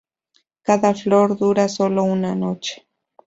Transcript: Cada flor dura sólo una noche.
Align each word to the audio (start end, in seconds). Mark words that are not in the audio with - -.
Cada 0.63 0.95
flor 0.95 1.37
dura 1.37 1.67
sólo 1.69 2.01
una 2.03 2.33
noche. 2.33 2.87